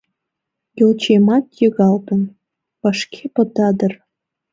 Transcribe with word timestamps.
Йолчиемат, 0.79 1.45
йыгалтын, 1.59 2.21
вашке 2.81 3.23
пыта 3.33 3.69
дыр. 3.77 3.93